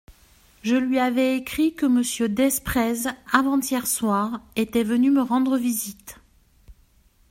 Je 0.63 0.73
lui 0.75 0.97
avais 0.97 1.37
écrit 1.37 1.75
que 1.75 1.85
Monsieur 1.85 2.27
Desprez, 2.27 3.07
avant-hier 3.31 3.85
soir, 3.85 4.41
était 4.55 4.81
venu 4.83 5.11
me 5.11 5.21
rendre 5.21 5.59
visite. 5.59 6.17